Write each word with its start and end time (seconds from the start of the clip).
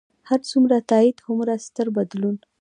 هر 0.29 0.39
څومره 0.51 0.77
تایید، 0.89 1.17
هغومره 1.25 1.55
ستر 1.65 1.87
بدلون. 1.97 2.37